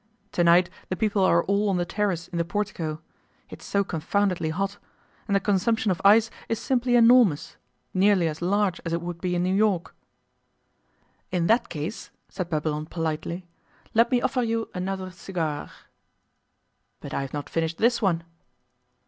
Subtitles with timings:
[0.31, 3.03] To night the people are all on the terrace in the portico
[3.51, 4.79] it's so confoundedly hot
[5.27, 7.55] and the consumption of ice is simply enormous
[7.93, 9.93] nearly as large as it would be in New York.'
[11.31, 13.45] 'In that case,' said Babylon politely,
[13.93, 15.69] 'let me offer you another cigar.'
[16.99, 18.23] 'But I have not finished this one.